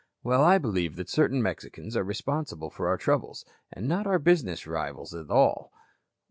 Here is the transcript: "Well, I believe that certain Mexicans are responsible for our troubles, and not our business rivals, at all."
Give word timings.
"Well, 0.23 0.43
I 0.43 0.57
believe 0.57 0.95
that 0.95 1.09
certain 1.09 1.43
Mexicans 1.43 1.95
are 1.95 2.03
responsible 2.03 2.71
for 2.71 2.87
our 2.87 2.97
troubles, 2.97 3.45
and 3.71 3.87
not 3.87 4.07
our 4.07 4.17
business 4.17 4.65
rivals, 4.65 5.13
at 5.13 5.29
all." 5.29 5.71